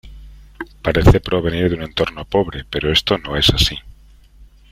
[0.81, 3.77] Parece provenir de un entorno pobre, pero esto no es así.